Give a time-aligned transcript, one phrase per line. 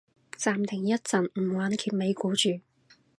[0.35, 2.59] 暫停一陣唔玩揭尾故住